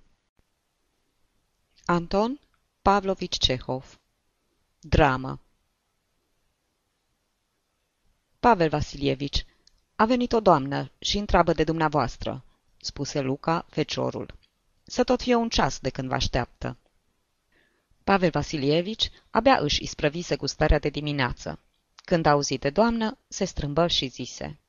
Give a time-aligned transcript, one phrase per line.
[1.86, 2.40] Anton
[2.82, 4.00] Pavlovici Cehov.
[4.80, 5.40] Dramă.
[8.40, 9.46] Pavel Vasilievici,
[9.96, 12.46] a venit o doamnă și întreabă de dumneavoastră,
[12.86, 14.34] spuse Luca, feciorul.
[14.84, 16.78] Să tot fie un ceas de când vă așteaptă.
[18.04, 21.60] Pavel Vasilievici abia își isprăvise gustarea de dimineață.
[21.96, 24.60] Când a auzit de doamnă, se strâmbă și zise.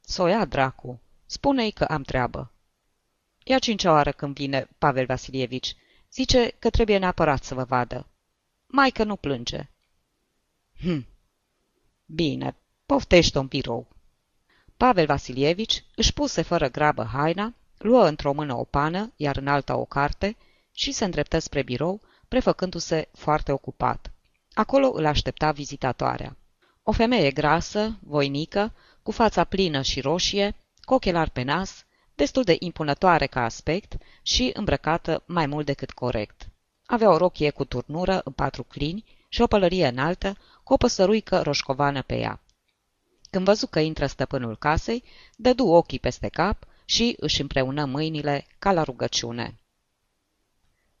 [0.00, 2.52] Soia, dracu, spune-i că am treabă.
[3.44, 5.76] Ia cincea oară când vine Pavel Vasilievici.
[6.12, 8.06] Zice că trebuie neapărat să vă vadă.
[8.66, 9.70] Mai că nu plânge.
[10.80, 11.06] Hm.
[12.06, 12.56] Bine,
[12.86, 13.88] poftește-o în birou.
[14.86, 19.76] Pavel Vasilievici își puse fără grabă haina, luă într-o mână o pană, iar în alta
[19.76, 20.36] o carte
[20.72, 24.12] și se îndreptă spre birou, prefăcându-se foarte ocupat.
[24.52, 26.36] Acolo îl aștepta vizitatoarea.
[26.82, 28.72] O femeie grasă, voinică,
[29.02, 31.84] cu fața plină și roșie, cu ochelari pe nas,
[32.14, 36.48] destul de impunătoare ca aspect și îmbrăcată mai mult decât corect.
[36.86, 41.42] Avea o rochie cu turnură în patru clini și o pălărie înaltă, cu o păsăruică
[41.42, 42.40] roșcovană pe ea.
[43.30, 45.04] Când văzu că intră stăpânul casei,
[45.36, 49.58] dădu ochii peste cap și își împreună mâinile ca la rugăciune.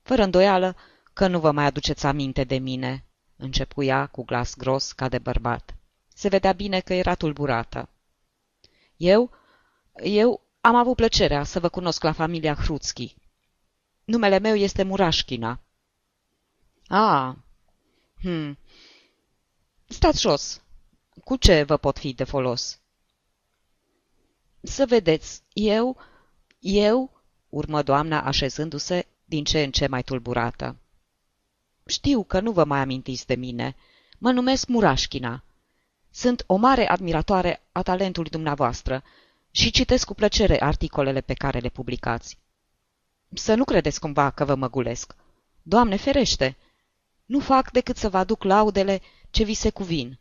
[0.02, 0.76] Fără îndoială
[1.12, 3.04] că nu vă mai aduceți aminte de mine,
[3.36, 5.74] începu ea cu glas gros ca de bărbat.
[6.14, 7.88] Se vedea bine că era tulburată.
[8.96, 9.30] Eu,
[10.02, 13.14] eu am avut plăcerea să vă cunosc la familia Hruțchi.
[14.04, 15.60] Numele meu este Murașchina.
[16.86, 17.34] Ah,
[18.20, 18.58] hm.
[19.86, 20.62] Stați jos.
[21.24, 22.80] Cu ce vă pot fi de folos?
[24.60, 25.96] Să vedeți, eu,
[26.58, 30.76] eu, urmă doamna așezându-se din ce în ce mai tulburată.
[31.86, 33.76] Știu că nu vă mai amintiți de mine.
[34.18, 35.44] Mă numesc Murașchina.
[36.10, 39.02] Sunt o mare admiratoare a talentului dumneavoastră
[39.50, 42.38] și citesc cu plăcere articolele pe care le publicați.
[43.34, 45.14] Să nu credeți cumva că vă măgulesc.
[45.62, 46.56] Doamne ferește!
[47.24, 49.00] Nu fac decât să vă aduc laudele
[49.30, 50.18] ce vi se cuvin.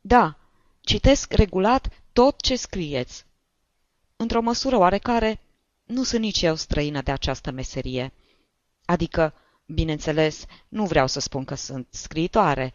[0.00, 0.38] Da,
[0.80, 3.24] citesc regulat tot ce scrieți.
[4.16, 5.40] Într-o măsură oarecare,
[5.84, 8.12] nu sunt nici eu străină de această meserie.
[8.84, 9.34] Adică,
[9.66, 12.74] bineînțeles, nu vreau să spun că sunt scriitoare,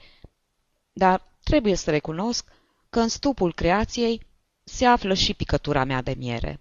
[0.93, 2.45] dar trebuie să recunosc
[2.89, 4.21] că în stupul creației
[4.63, 6.59] se află și picătura mea de miere.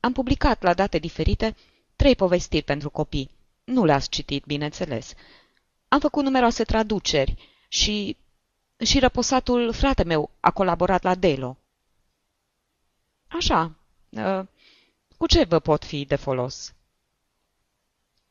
[0.00, 1.56] Am publicat la date diferite
[1.96, 3.30] trei povestiri pentru copii.
[3.64, 5.12] Nu le-ați citit, bineînțeles.
[5.88, 7.34] Am făcut numeroase traduceri
[7.68, 8.16] și...
[8.84, 11.56] și răposatul frate meu a colaborat la Delo.
[13.28, 13.76] Așa.
[14.16, 14.46] Ă,
[15.16, 16.74] cu ce vă pot fi de folos?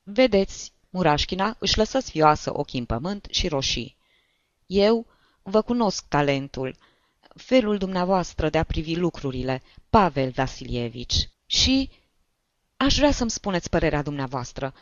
[0.03, 3.97] Vedeți, Murașchina își lăsă sfioasă ochii în pământ și roșii.
[4.65, 5.07] Eu
[5.41, 6.75] vă cunosc talentul,
[7.35, 11.29] felul dumneavoastră de a privi lucrurile, Pavel Vasilievici.
[11.45, 11.89] Și
[12.77, 14.73] aș vrea să-mi spuneți părerea dumneavoastră,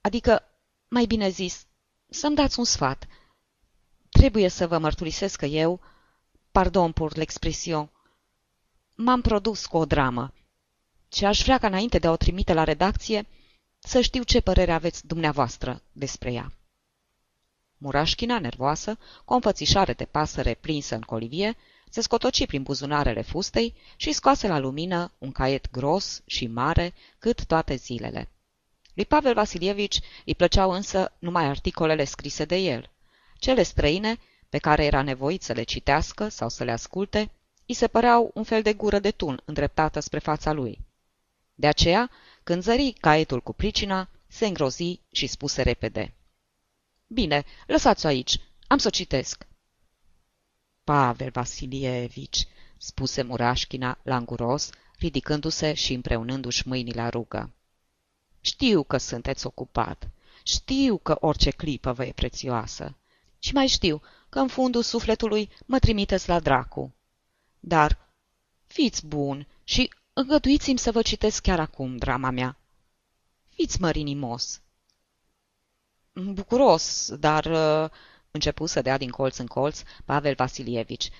[0.00, 0.42] adică,
[0.88, 1.66] mai bine zis,
[2.08, 3.06] să-mi dați un sfat.
[4.18, 5.80] Trebuie să vă mărturisesc că eu,
[6.50, 7.88] pardon pour l'expression,
[8.94, 10.32] m-am produs cu o dramă
[11.12, 13.26] și aș vrea ca înainte de a o trimite la redacție
[13.78, 16.52] să știu ce părere aveți dumneavoastră despre ea.
[17.76, 21.56] Murașchina, nervoasă, cu o înfățișare de pasăre prinsă în colivie,
[21.90, 27.44] se scotoci prin buzunarele fustei și scoase la lumină un caiet gros și mare cât
[27.44, 28.28] toate zilele.
[28.94, 32.90] Lui Pavel Vasilievici îi plăceau însă numai articolele scrise de el.
[33.38, 34.18] Cele străine,
[34.48, 37.30] pe care era nevoit să le citească sau să le asculte,
[37.66, 40.80] îi se păreau un fel de gură de tun îndreptată spre fața lui.
[41.54, 42.10] De aceea,
[42.42, 46.14] când zări caietul cu pricina, se îngrozi și spuse repede.
[47.06, 49.46] Bine, lăsați-o aici, am să o citesc.
[50.84, 57.52] Pavel Vasilievici, spuse Murașchina languros, ridicându-se și împreunându-și mâinile la rugă.
[58.40, 60.08] Știu că sunteți ocupat.
[60.42, 62.96] Știu că orice clipă vă e prețioasă.
[63.38, 66.94] Și mai știu că în fundul sufletului mă trimiteți la dracu.
[67.60, 67.98] Dar
[68.66, 72.58] fiți bun și îngăduiți-mi să vă citesc chiar acum drama mea.
[73.48, 74.60] Fiți mărinimos.
[76.12, 77.44] Bucuros, dar...
[77.44, 77.90] Uh,
[78.30, 81.10] începu să dea din colț în colț Pavel Vasilievici.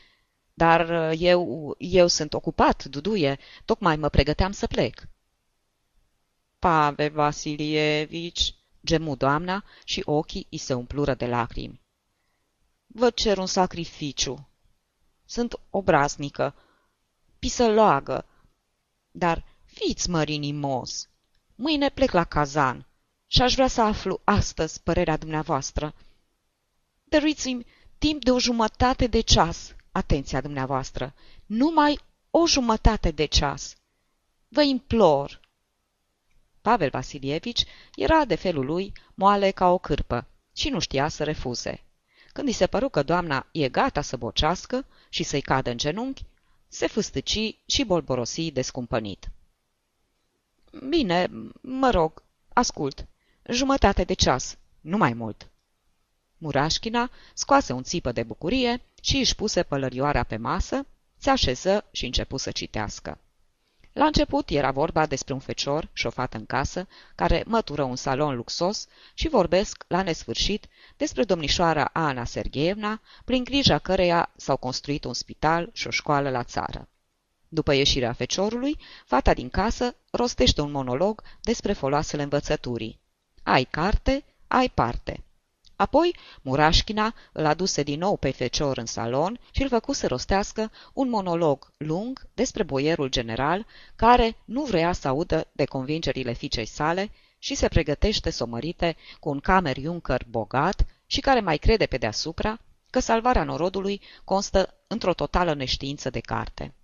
[0.54, 5.08] Dar uh, eu, eu sunt ocupat, Duduie, tocmai mă pregăteam să plec.
[6.58, 8.54] Pavel Vasilievici,
[8.84, 11.80] gemu doamna și ochii îi se umplură de lacrimi.
[12.98, 14.48] Vă cer un sacrificiu.
[15.24, 16.54] Sunt obraznică,
[17.38, 18.26] pisăloagă,
[19.10, 21.08] dar Fiți mărinimos!
[21.54, 22.86] Mâine plec la cazan
[23.26, 25.94] și aș vrea să aflu astăzi părerea dumneavoastră.
[27.04, 27.66] Dăruiți-mi
[27.98, 31.14] timp de o jumătate de ceas, atenția dumneavoastră,
[31.46, 31.98] numai
[32.30, 33.76] o jumătate de ceas.
[34.48, 35.40] Vă implor!
[36.60, 37.64] Pavel Vasilievici
[37.94, 41.82] era de felul lui moale ca o cârpă și nu știa să refuze.
[42.38, 46.24] Când i se păru că doamna e gata să bocească și să-i cadă în genunchi,
[46.68, 49.28] se fâstăci și bolborosi descumpănit.
[50.88, 51.28] Bine,
[51.60, 53.06] mă rog, ascult.
[53.48, 55.50] Jumătate de ceas, nu mai mult.
[56.36, 60.86] Murașchina scoase un țipă de bucurie și își puse pălărioara pe masă,
[61.16, 63.18] se așeză și începu să citească.
[63.98, 68.86] La început era vorba despre un fecior șofat în casă, care mătură un salon luxos
[69.14, 70.66] și vorbesc la nesfârșit
[70.96, 76.42] despre domnișoara Ana Sergeevna, prin grija căreia s-au construit un spital și o școală la
[76.42, 76.88] țară.
[77.48, 83.00] După ieșirea feciorului, fata din casă rostește un monolog despre foloasele învățăturii.
[83.42, 85.24] Ai carte, ai parte.
[85.78, 90.70] Apoi, Murașchina îl aduse din nou pe fecior în salon și îl făcu să rostească
[90.92, 93.66] un monolog lung despre boierul general,
[93.96, 98.96] care nu vrea să audă de convingerile fiicei sale și se pregătește să o mărite
[99.20, 102.60] cu un camer Juncker bogat și care mai crede pe deasupra
[102.90, 106.74] că salvarea norodului constă într-o totală neștiință de carte.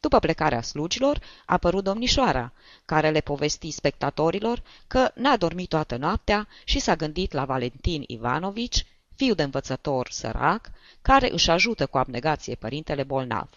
[0.00, 1.22] După plecarea slugilor, a
[1.52, 2.52] apărut domnișoara,
[2.84, 8.86] care le povesti spectatorilor că n-a dormit toată noaptea și s-a gândit la Valentin Ivanovici,
[9.14, 10.70] fiu de învățător sărac,
[11.02, 13.48] care își ajută cu abnegație părintele bolnav.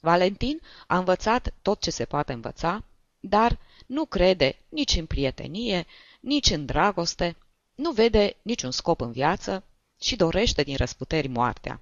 [0.00, 2.84] Valentin a învățat tot ce se poate învăța,
[3.20, 5.86] dar nu crede nici în prietenie,
[6.20, 7.36] nici în dragoste,
[7.74, 9.64] nu vede niciun scop în viață
[10.00, 11.80] și dorește din răsputeri moartea.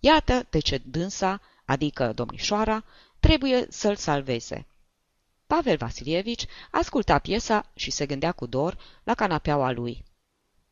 [0.00, 2.84] Iată de ce dânsa, adică domnișoara,
[3.26, 4.66] trebuie să-l salveze.
[5.46, 10.04] Pavel Vasilievici asculta piesa și se gândea cu dor la canapeaua lui.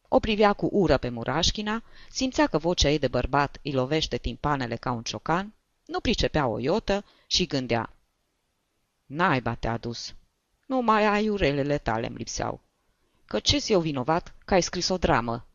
[0.08, 4.76] O privea cu ură pe Murașchina, simțea că vocea ei de bărbat îi lovește timpanele
[4.76, 5.54] ca un ciocan,
[5.84, 7.92] nu pricepea o iotă și gândea.
[9.06, 10.14] Naiba te-a dus.
[10.66, 12.60] Numai aiurelele tale îmi lipseau.
[13.24, 15.46] Că ce eu vinovat că ai scris o dramă?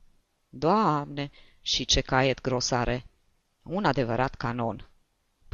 [0.49, 1.31] Doamne,
[1.61, 3.05] și ce caiet grosare!
[3.63, 4.89] Un adevărat canon.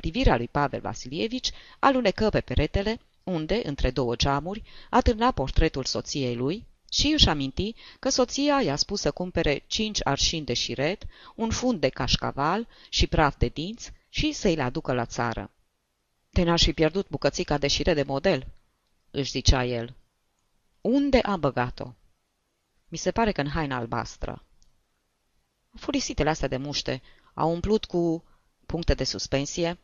[0.02, 6.66] Privirea lui Pavel Vasilievici alunecă pe peretele, unde, între două geamuri, atârna portretul soției lui
[6.92, 11.04] și își aminti că soția i-a spus să cumpere cinci arșini de șiret,
[11.36, 15.52] un fund de cașcaval și praf de dinți și să-i le aducă la țară.
[16.32, 18.48] Te n-aș fi pierdut bucățica de șire de model,
[19.12, 19.96] își zicea el.
[20.82, 21.94] Unde am băgat-o?
[22.88, 24.46] Mi se pare că în haina albastră.
[25.76, 27.02] Furisitele astea de muște
[27.34, 28.24] au umplut cu
[28.66, 29.78] puncte de suspensie,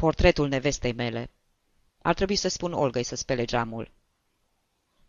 [0.00, 1.30] portretul nevestei mele.
[2.02, 3.90] Ar trebui să spun Olgăi să spele geamul.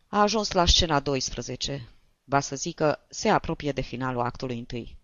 [0.08, 1.90] A ajuns la scena 12.
[2.24, 4.98] Va să zică, se apropie de finalul actului întâi.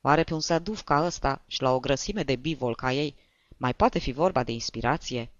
[0.00, 3.16] Oare pe un saduf ca ăsta și la o grăsime de bivol ca ei,
[3.56, 5.30] mai poate fi vorba de inspirație?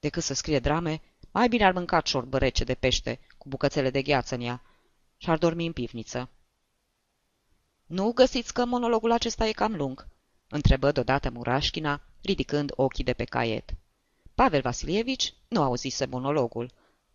[0.00, 4.02] Decât să scrie drame, mai bine ar mânca ciorbă rece de pește cu bucățele de
[4.02, 4.62] gheață în ea
[5.16, 6.30] și ar dormi în pivniță.
[7.86, 10.08] Nu găsiți că monologul acesta e cam lung?"
[10.48, 13.74] întrebă deodată Murașchina, ridicând ochii de pe caiet.
[14.34, 16.70] Pavel Vasilievici nu auzise monologul.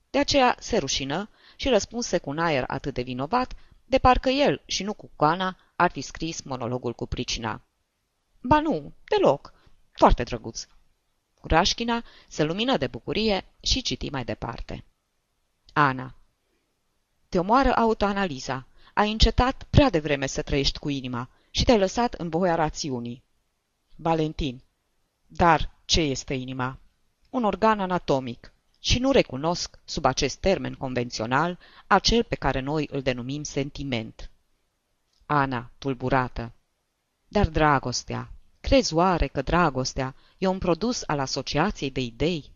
[0.10, 3.54] De aceea se rușină și răspunse cu un aer atât de vinovat,
[3.86, 7.62] de parcă el și nu cu coana ar fi scris monologul cu pricina.
[8.42, 9.54] Ba nu, deloc.
[9.92, 10.68] Foarte drăguț.
[11.42, 14.86] Rașchina se lumină de bucurie și citi mai departe.
[15.74, 16.16] Ana
[17.30, 18.68] Te omoară autoanaliza.
[18.94, 23.24] Ai încetat prea devreme să trăiești cu inima și te-ai lăsat în voia rațiunii.
[23.96, 24.64] Valentin
[25.32, 26.80] dar ce este inima?
[27.30, 33.02] Un organ anatomic și nu recunosc, sub acest termen convențional, acel pe care noi îl
[33.02, 34.30] denumim sentiment.
[35.26, 36.54] Ana, tulburată.
[37.28, 38.32] Dar dragostea,
[38.62, 42.52] crezi oare că dragostea e un produs al asociației de idei?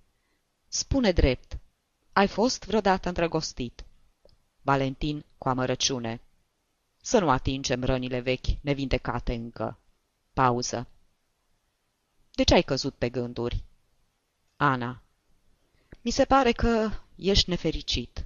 [0.67, 1.57] Spune drept,
[2.13, 3.85] ai fost vreodată îndrăgostit?
[4.61, 6.21] Valentin cu amărăciune.
[7.01, 9.79] Să nu atingem rănile vechi, nevindecate încă.
[10.33, 10.87] Pauză.
[12.35, 13.63] De ce ai căzut pe gânduri?
[14.55, 15.01] Ana.
[16.01, 18.25] Mi se pare că ești nefericit.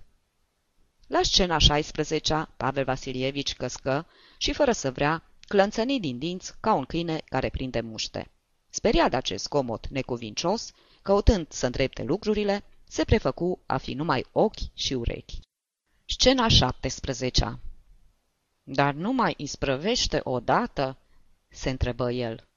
[1.07, 6.85] La scena 16 Pavel Vasilievici căscă și, fără să vrea, clănțăni din dinți ca un
[6.85, 8.31] câine care prinde muște.
[8.69, 10.71] Speriat de acest comot necuvincios,
[11.01, 15.39] căutând să îndrepte lucrurile, se prefăcu a fi numai ochi și urechi.
[16.05, 17.59] Scena 17
[18.63, 20.97] Dar nu mai isprăvește odată?"
[21.47, 22.47] se întrebă el.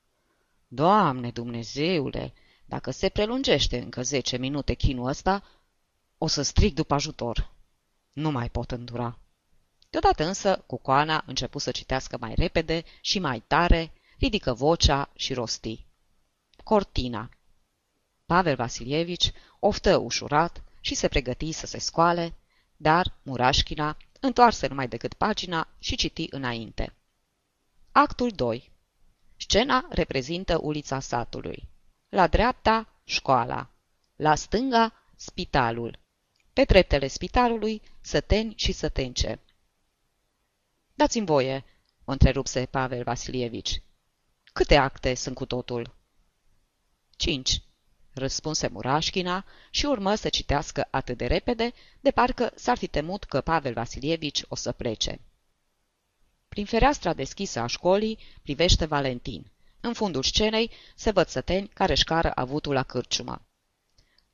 [0.72, 2.32] Doamne Dumnezeule,
[2.64, 5.42] dacă se prelungește încă zece minute chinul ăsta,
[6.18, 7.52] O să strig după ajutor.
[8.12, 9.18] Nu mai pot îndura.
[9.88, 15.86] Deodată însă, Cucoana început să citească mai repede și mai tare, ridică vocea și rosti.
[16.64, 17.28] Cortina.
[18.26, 22.34] Pavel Vasilievici oftă ușurat și se pregăti să se scoale,
[22.76, 26.94] dar Murașchina întoarse numai decât pagina și citi înainte.
[27.92, 28.70] Actul 2
[29.42, 31.68] Scena reprezintă ulița satului.
[32.08, 33.70] La dreapta, școala.
[34.16, 35.98] La stânga, spitalul.
[36.52, 39.40] Pe treptele spitalului, săteni și sătence.
[40.94, 41.64] Dați-mi voie,
[42.04, 43.82] o întrerupse Pavel Vasilievici.
[44.52, 45.94] Câte acte sunt cu totul?
[47.16, 47.62] Cinci,
[48.12, 53.40] răspunse Murașchina și urmă să citească atât de repede, de parcă s-ar fi temut că
[53.40, 55.20] Pavel Vasilievici o să plece.
[56.50, 59.50] Prin fereastra deschisă a școlii privește Valentin.
[59.80, 63.42] În fundul scenei se văd săteni care își cară avutul la cârciumă.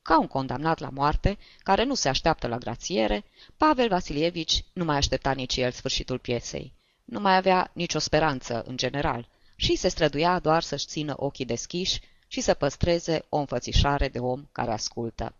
[0.01, 3.25] Ca un condamnat la moarte, care nu se așteaptă la grațiere,
[3.57, 6.73] Pavel Vasilievici nu mai aștepta nici el sfârșitul piesei.
[7.05, 11.99] Nu mai avea nicio speranță, în general, și se străduia doar să-și țină ochii deschiși
[12.27, 15.35] și să păstreze o înfățișare de om care ascultă.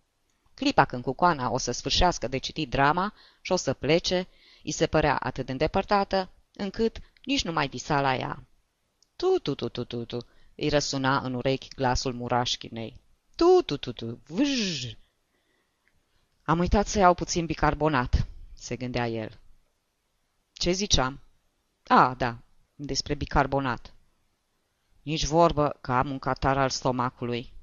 [0.54, 4.28] Clipa când cucoana o să sfârșească de citit drama și o să plece,
[4.64, 8.44] îi se părea atât de îndepărtată, încât nici nu mai visa la ea.
[9.16, 10.18] Tu, tu, tu, tu, tu, tu,
[10.56, 13.02] îi răsuna în urechi glasul murașchinei.
[13.36, 14.96] Tu, tu, tu, tu, vâj!
[16.44, 19.40] Am uitat să iau puțin bicarbonat, se gândea el.
[20.54, 21.20] Ce ziceam?
[21.88, 22.38] A, da,
[22.76, 23.94] despre bicarbonat.
[25.02, 27.54] Nici vorbă că am un catar al stomacului.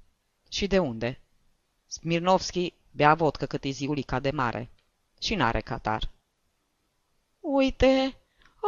[0.49, 1.21] Și de unde?
[1.87, 4.71] Smirnovski bea vodcă cât e ziulica de mare.
[5.21, 6.11] Și n-are catar.
[7.41, 8.17] Uite,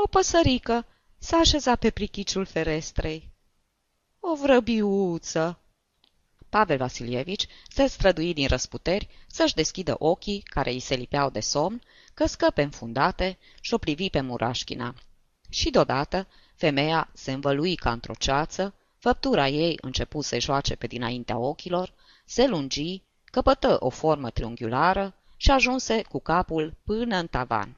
[0.05, 0.87] o păsărică
[1.19, 3.31] s-a așezat pe prichiciul ferestrei.
[4.21, 5.59] O vrăbiuță!
[6.49, 11.83] Pavel Vasilievici se strădui din răsputeri să-și deschidă ochii care îi se lipeau de somn,
[12.15, 14.95] căscă pe înfundate și o privi pe Murașchina.
[15.49, 21.39] Și deodată femeia se învălui ca într-o ceață, făptura ei începu să joace pe dinaintea
[21.39, 21.93] ochilor,
[22.25, 27.77] se lungi, căpătă o formă triunghiulară și ajunse cu capul până în tavan.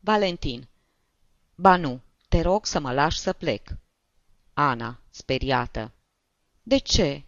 [0.00, 0.68] Valentin
[1.58, 3.76] Ba nu, te rog să mă lași să plec.
[4.54, 5.92] Ana, speriată.
[6.62, 7.22] De ce?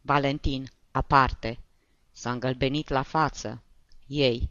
[0.00, 1.58] Valentin, aparte.
[2.12, 3.62] S-a îngălbenit la față.
[4.06, 4.50] Ei.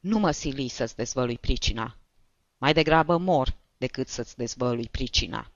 [0.00, 1.96] Nu mă sili să-ți dezvălui pricina.
[2.58, 5.50] Mai degrabă mor decât să-ți dezvălui pricina.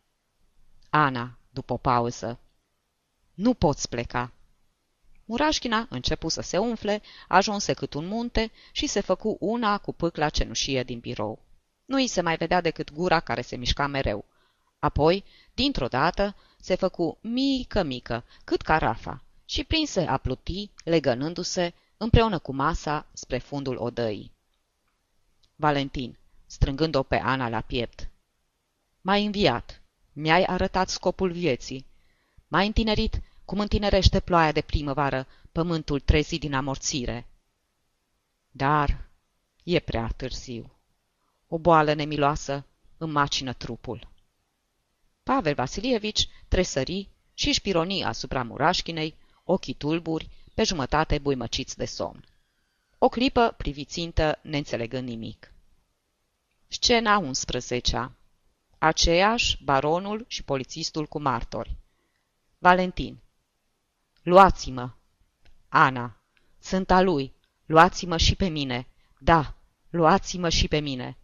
[0.90, 2.40] Ana, după o pauză.
[3.34, 4.32] Nu poți pleca.
[5.24, 10.28] Murașchina începu să se umfle, ajunse cât un munte și se făcu una cu pâcla
[10.28, 11.43] cenușie din birou.
[11.84, 14.24] Nu îi se mai vedea decât gura care se mișca mereu.
[14.78, 15.24] Apoi,
[15.54, 23.06] dintr-o dată, se făcu mică-mică, cât carafa, și prinse a pluti, legănându-se, împreună cu masa,
[23.12, 24.32] spre fundul odăii.
[25.56, 28.08] Valentin, strângând-o pe Ana la piept.
[29.00, 29.82] M-ai înviat.
[30.12, 31.86] Mi-ai arătat scopul vieții.
[32.48, 37.26] M-ai întinerit cum întinerește ploaia de primăvară pământul trezit din amorțire.
[38.50, 39.08] Dar
[39.62, 40.73] e prea târziu.
[41.54, 44.08] O boală nemiloasă îmi macină trupul.
[45.22, 52.24] Pavel Vasilievici tresări și își pironi asupra murașchinei, ochii tulburi, pe jumătate buimăciți de somn.
[52.98, 55.52] O clipă privițintă, neînțelegând nimic.
[56.68, 58.10] Scena 11
[58.78, 61.76] Aceeași, baronul și polițistul cu martori.
[62.58, 63.18] Valentin
[64.22, 64.90] Luați-mă!
[65.68, 66.16] Ana
[66.58, 67.32] Sunt a lui!
[67.66, 68.86] Luați-mă și pe mine!
[69.18, 69.54] Da,
[69.90, 71.16] luați-mă și pe mine!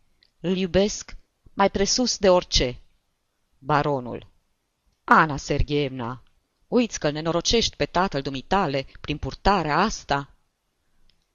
[0.43, 1.17] Îl iubesc
[1.53, 2.81] mai presus de orice.
[3.59, 4.27] Baronul.
[5.05, 6.23] Ana Sergeevna,
[6.69, 10.35] uiți că nenorocești pe tatăl dumitale prin purtarea asta?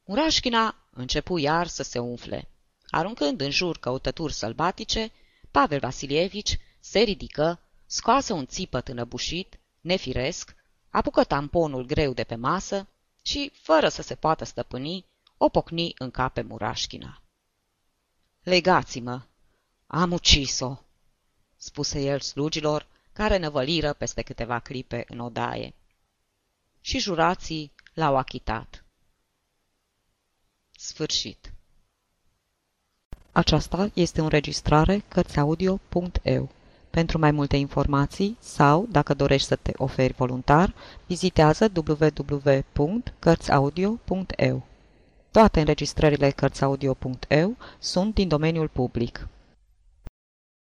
[0.06, 2.50] Murașchina începu iar să se umfle.
[2.90, 5.12] Aruncând în jur căutături sălbatice,
[5.52, 10.56] Pavel Vasilievici se ridică, scoase un țipăt înăbușit, nefiresc,
[10.90, 12.88] apucă tamponul greu de pe masă
[13.22, 15.06] și, fără să se poată stăpâni,
[15.38, 17.20] o pocni în cap pe Murașchina.
[18.46, 19.22] Legați-mă!
[19.88, 20.76] Am ucis-o!"
[21.58, 25.74] spuse el slugilor, care năvăliră peste câteva clipe în odaie.
[26.82, 28.84] Și jurații l-au achitat.
[30.72, 31.54] Sfârșit
[33.32, 36.50] Aceasta este o înregistrare Cărțiaudio.eu.
[36.90, 40.74] Pentru mai multe informații sau, dacă dorești să te oferi voluntar,
[41.06, 44.68] vizitează www.cărțiaudio.eu.
[45.36, 49.28] Toate înregistrările Cărțiaudio.eu sunt din domeniul public.